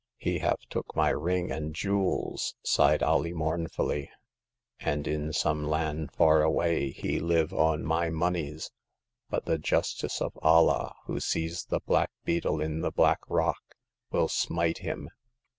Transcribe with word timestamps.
He 0.17 0.39
haf 0.39 0.59
took 0.67 0.95
my 0.95 1.09
ring 1.11 1.51
and 1.51 1.75
jewels," 1.75 2.55
sighed 2.63 3.03
Alee, 3.03 3.33
mournfully, 3.33 4.09
'* 4.45 4.49
and 4.79 5.05
in 5.05 5.31
some 5.31 5.71
Ian' 5.71 6.07
far 6.07 6.41
away 6.41 6.89
he 6.89 7.19
live 7.19 7.53
on 7.53 7.85
my 7.85 8.09
moneys. 8.09 8.71
But 9.29 9.45
the 9.45 9.59
justice 9.59 10.19
of 10.19 10.39
Allah, 10.41 10.95
who 11.05 11.19
sees 11.19 11.65
the 11.65 11.81
black 11.81 12.09
beetle 12.25 12.59
in 12.59 12.81
the 12.81 12.89
black 12.91 13.19
rock, 13.29 13.61
will 14.09 14.27
smite 14.27 14.79
him. 14.79 15.11